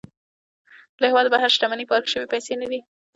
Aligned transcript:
له 0.99 1.05
هېواده 1.09 1.29
بهر 1.35 1.49
شتمني 1.55 1.85
پارک 1.91 2.05
شوې 2.13 2.27
پيسې 2.33 2.53
نه 2.61 2.67
دي. 2.71 2.79